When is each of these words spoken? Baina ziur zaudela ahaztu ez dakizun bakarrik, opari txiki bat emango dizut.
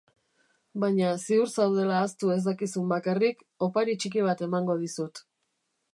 Baina 0.83 1.11
ziur 1.25 1.51
zaudela 1.57 1.99
ahaztu 1.99 2.33
ez 2.37 2.39
dakizun 2.47 2.89
bakarrik, 2.95 3.45
opari 3.67 3.97
txiki 4.03 4.25
bat 4.31 4.43
emango 4.51 4.79
dizut. 4.85 5.27